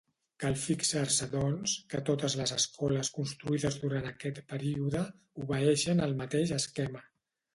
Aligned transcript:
Cal 0.43 0.55
fixar-se 0.59 1.25
doncs 1.33 1.73
que 1.93 1.99
totes 2.07 2.35
les 2.39 2.53
escoles 2.55 3.11
construïdes 3.17 3.77
durant 3.83 4.09
aquest 4.13 4.41
període 4.53 5.03
obeeixen 5.43 6.05
al 6.07 6.19
mateix 6.23 6.57
esquema. 6.57 7.07